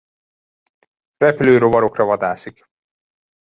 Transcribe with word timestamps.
Repülő 1.17 1.57
rovarokra 1.57 2.05
vadászik. 2.05 2.65